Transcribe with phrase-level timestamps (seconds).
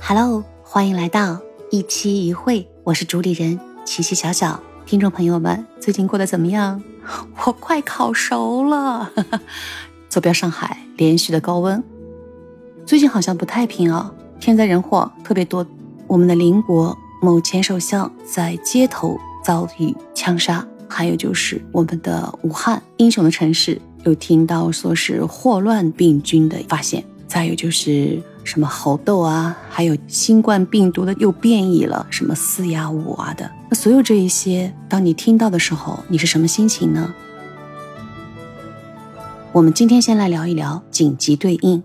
[0.00, 4.60] Hello，欢迎来到一期一会，我是主理人琪琪小小。
[4.86, 6.82] 听众朋友们，最近过得怎么样？
[7.44, 9.12] 我快烤熟了。
[10.08, 11.82] 坐标上海，连续的高温，
[12.86, 15.66] 最近好像不太平啊，天灾人祸特别多。
[16.06, 23.78] 我们的邻国某前首相在街头遭遇枪杀，还有就是我们的武汉英雄的城市，
[24.08, 28.20] 又听到说是霍乱病菌的发现，再有就是。
[28.44, 37.14] 什么猴痘啊，还有新冠病毒的又变异了，什么四呀五啊的，那所有这一些，当你听到的时候，你是什么心情呢？
[39.52, 41.82] 我们今天先来聊一聊紧急对应。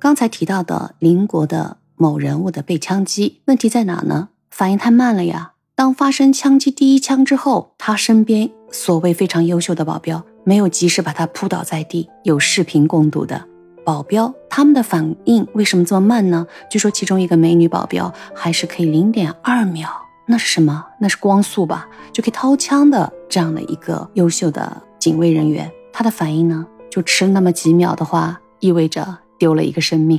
[0.00, 4.30] 刚才提到的邻国的某人物的被枪击，问题在哪呢？
[4.50, 5.52] 反应太慢了呀！
[5.76, 13.44] 当发生枪击第一枪之后，他身边所谓非常优秀的保镖没有及时把他扑倒在地，有视频共睹的。
[13.84, 16.46] 保镖他们的反应为什么这么慢呢？
[16.70, 19.90] 据说其中一个美女保镖还是可以零点二秒，
[20.26, 20.86] 那是什么？
[21.00, 30.18] 那是光速吧，就可以掏枪的这样的一个优秀的警卫人员，他的反应呢，就迟那么几秒的话，意味着丢了一个生命。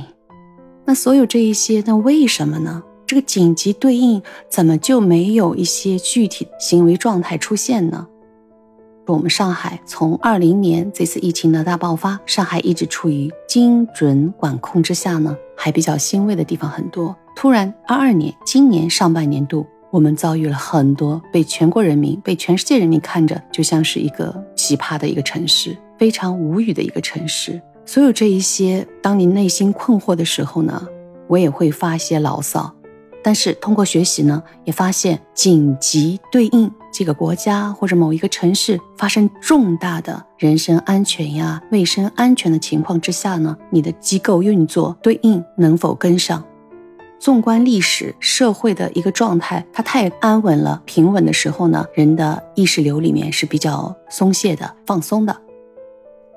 [0.84, 2.84] 那所有这一些，那为什么呢？
[3.04, 8.06] 这个紧急对应怎么就没有一些具体行为状态出现呢？
[9.10, 17.14] 我们上海从二零年这次疫情的大爆发，上海一直处于精准管控之下呢，还比较欣慰的地方很多。
[17.34, 27.60] 突然，二二年今年上半年度，我们遭遇了很多被全国人民、被全世界人民看着就像是一个奇葩的一个城市，非常无语的一个城市。
[27.86, 30.86] 所有这一些，当你内心困惑的时候呢，
[31.26, 32.72] 我也会发一些牢骚。
[33.22, 46.44] 但是通过学习呢，也发现紧急对应这个国家或者某一个城市发生重大的人身安全呀、卫生安全的情况之下呢，你的机构运作对应能否跟上？
[47.18, 55.36] 纵观历史社会的一个状态，它太安稳了、平稳的时候呢，人的意识流里面是比较松懈的、放松的。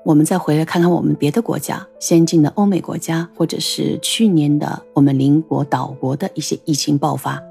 [0.04, 7.42] 我们再回来看看我们别的国家，先进的欧美国家，或者是去年的我们邻国岛国的一些疫情爆发。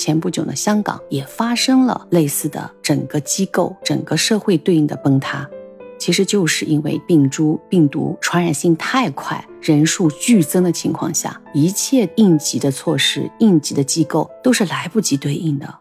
[0.00, 5.46] 前不久呢，香港也发生了类似的整个机构、整个社会对应的崩塌，
[5.98, 15.80] 其实就是因为病株、病毒传染性太快，人数剧增的情况下，一切应急的措施、应急的机构都是来不及对应的。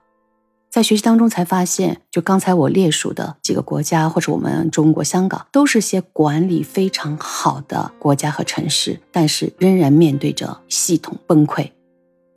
[0.70, 11.72] 在学习当中才发现，就刚才我列数的几个国家，或者我们中国香港，都是些管理非常好的国家和城市，但是仍然面对着系统崩溃。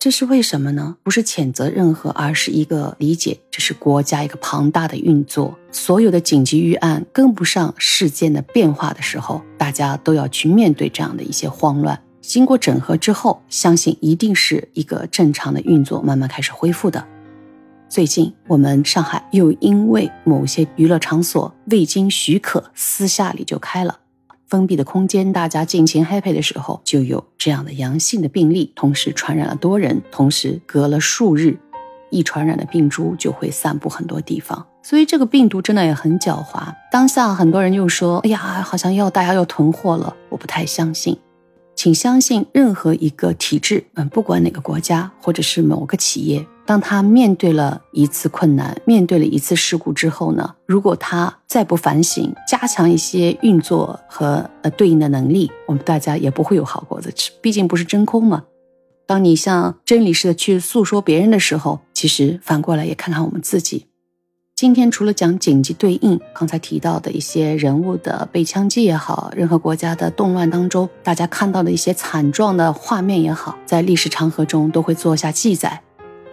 [0.02, 0.96] 这是为什么呢？
[1.04, 12.02] 不是谴责任何，而是一个理解，这是国家一个庞大的运作，所有的紧急预案跟不上事件的变化的时候，大家都要去面对这样的一些慌乱。
[12.20, 17.06] 经过整合之后，相信一定是一个正常的运作，慢慢开始恢复的。
[17.88, 24.00] 最近，我们上海又因为某些娱乐场所未经许可私下里就开了
[24.52, 31.56] 封闭的空间，大家尽情 happy 的时候，就有这样的阳性的病例，同时传染了多人，同时隔了数日，
[32.10, 34.66] 易传染的病株就会散布很多地方。
[34.82, 36.70] 所以这个病毒真的也很狡猾。
[36.90, 41.16] 当下很多人又说：“哎呀，好像要大家要囤货了。”我不太相信。
[41.74, 57.30] 请相信，任何一个体制，嗯，不管哪个国家或者是某个企业，当他面对了一次困难，面对了一次事故之后呢，如果他再不反省，加强一些运作和呃对应的能力，我们大家也不会有好果子吃。
[57.42, 58.44] 毕竟不是真空嘛。
[59.06, 63.84] 当你像真理似的去诉说别人的时候，其实反过来也看看我们自己。
[64.56, 75.82] 今天除了讲紧急对应，刚才提到的一些人物的被枪击也好，任何国家的动乱当中，大家看到的一些惨状的画面也好，在历史长河中都会做下记载。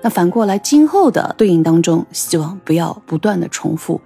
[0.02, 4.00] 那反过来，今后的对应当中，希望不要不断的重复。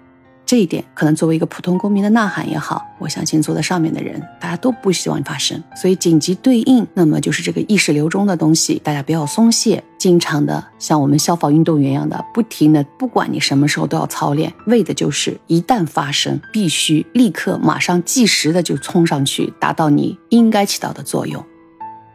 [0.45, 5.63] 这一点可能作为一个普通公民的呐喊也好，我相信坐在上面的人，大家都不希望发生。
[5.73, 21.43] 所以紧急对应，那么就是这个意识流中的东西，大家不要松懈，经常的像我们消防运动员一样的，不停的，不管你什么时候都要操练，为的就是一旦发生，必须立刻马上即时的就冲上去，达到你应该起到的作用。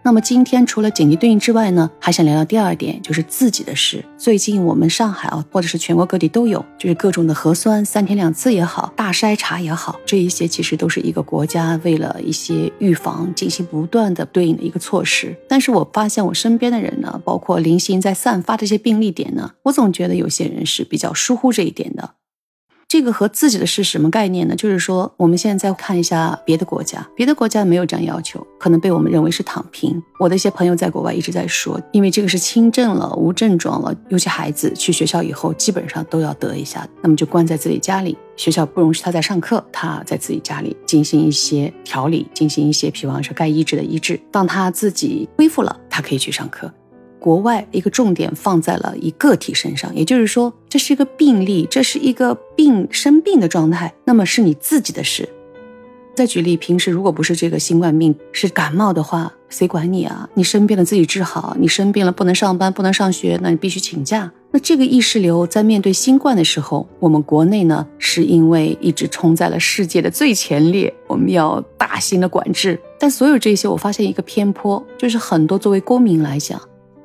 [0.08, 4.02] 那么今天除了紧急对应之外呢，还想聊聊第二点，就是自己的事。
[4.16, 15.36] 最近我们上海啊，或者是全国各地都有，就是各种的核酸三天两次也好，大筛查也好，这一些其实都是一个国家为了一些预防进行不断的对应的一个措施。
[15.46, 22.14] 但是我发现我身边的人呢，包括零星在散发这些病例点呢，我总觉得有些人是比较疏忽这一点的。
[22.88, 24.56] 这个和自己的是什么概念呢？
[24.56, 30.02] 就是说，我们现在再看一下别的国家，别的国家没有这样要求，可能被我们认为是躺平。
[30.18, 44.18] 我的一些朋友在国外一直在说，因为这个是轻症了、无症状了，尤其孩子去学校以后，基本上都要得一下，那么就关在自己家里，学校不容许他在上课，他在自己家里进行一些调理，进行一些，比方说该医治的医治。
[44.32, 46.72] 当他自己恢复了，他可以去上课。
[47.28, 55.28] 国外一个重点放在了一个体身上，也就是说，这是一个病例，这是一个病生病的状态，那么是你自己的事。
[56.14, 60.26] 再举例，平时如果不是这个新冠病，是感冒的话，谁管你啊？
[60.32, 64.32] 你生病了自己治好，你生病了不能上班不能上学，那你必须请假。
[64.50, 72.80] 那这个意识流在面对新冠的时候，我们国内呢，是因为一直冲在了世界的最前列，我们要大型的管制。
[72.98, 76.58] 但所有这些，我发现一个偏颇，就是很多作为公民来讲。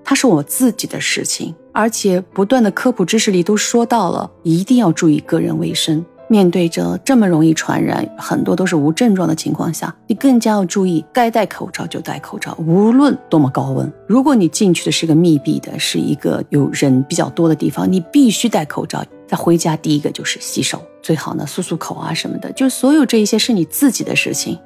[0.04, 6.04] 它是我自己的事情，而且不断的科普知识里都说到了，一定要注意个人卫生。
[6.30, 13.92] 面对着这么容易传染、很多都是无症状的情况下，你更加要注意，该戴口罩就戴口罩，无论多么高温。
[14.08, 19.04] 如果你进去的是个密闭的，是一个有人比较多的地方，你必须戴口罩。
[19.28, 24.58] 再回家，第一个就是洗手，最好呢漱漱口啊什么的，就所有这一些是你自己的事情。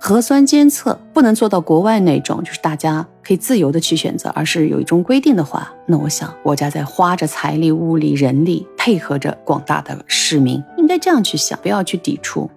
[0.00, 12.48] 核酸监测不能做到国外那种，就是大家可以自由的去选择，而是有一种规定的话，那我想国家在花着财力、物力、人力，配合着广大的市民，应该这样去想，不要去抵触。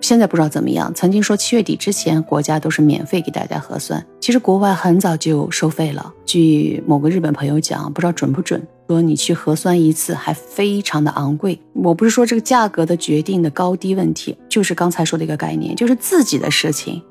[0.00, 0.92] 现在不知道怎么样。
[0.94, 4.04] 曾经说七月底之前，国家都是免费给大家核酸。
[4.18, 6.12] 其实国外很早就收费了。
[6.24, 8.60] 据某个日本朋友讲，不知道准不准，
[8.92, 11.58] 说你去核酸一次还非常的昂贵。
[11.72, 17.02] 我不是说这个价格的决定的高低问题，就是刚才说的一个概念，就是自己的事情。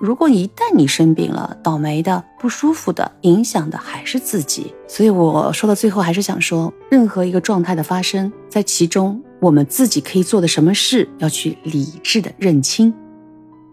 [0.00, 4.72] 如果一旦你生病了，倒霉的、不舒服的、影响的还是自己。
[4.88, 9.22] 所以我说到最后，还是想说，任何一个状态的发生，在其中。
[9.40, 12.92] 我们自己可以做的什么事，要去理智的认清。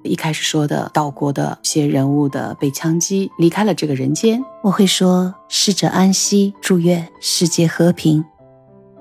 [0.07, 8.23] 一开始说的岛国的些人物的被枪击离开了这个人间，我会说逝者安息，祝愿世界和平。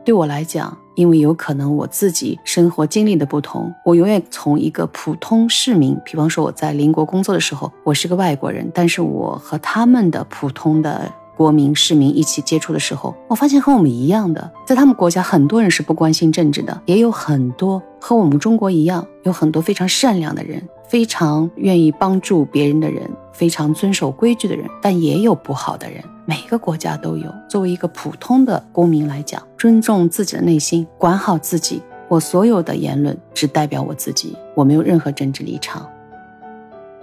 [0.05, 11.13] 对我来讲，因为有可能我自己生活经历的不同，我永远从一个普通市民，比方说我在邻国工作的时候，我是个外国人，但是我和他们的普通的。
[11.37, 26.03] 国民市民一起接触的时候，我发现和我们一样的，在他们国家很多人是不关心政治的，也有很多和我们中国一样，有很多非常善良的人，非常愿意帮助别人的人，非常遵守规矩的人，但也有不好的人。
[26.27, 27.33] 每个国家都有。
[27.49, 31.83] 作为一个普通的公民来讲，尊重自己的内心，管好自己。
[32.09, 35.89] 我所有的言论只代表我自己，我没有任何政治立场。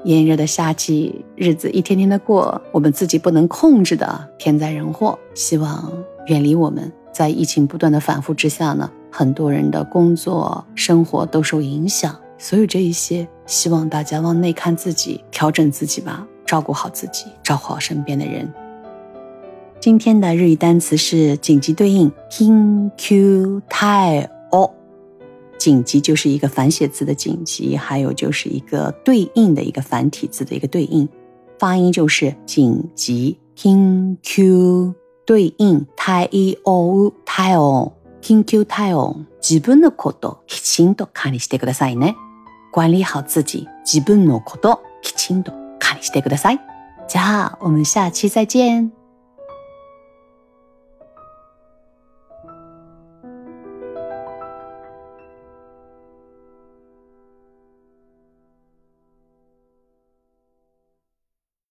[0.03, 5.91] 炎热的夏季，日子一天天的过，我们自己不能控制的天灾人祸，希望
[6.27, 6.91] 远离我们。
[7.11, 12.15] 在疫情不断的反复之下呢，很多人的工作、生活都受影响。
[12.37, 18.52] 所有这一些，希望大家往内看自己，调整自己吧，照顾好自己，照顾好身边的人。
[19.80, 24.72] 今天的日语单词是紧急对应 “king q tai o”。
[25.58, 31.08] 紧急就是一个反写字的紧急，还有就是一个对应的一个繁体字的一个对应，
[31.58, 33.38] 发音就是紧急。
[33.56, 34.94] 緊急
[35.24, 36.28] 对应対
[36.64, 42.16] 応対応緊急対応自分のこときちんと管理してくださいね。
[42.72, 46.60] 管理好自己，自分のこときちんと管理してください。
[47.08, 48.90] じゃあ我们下期再见。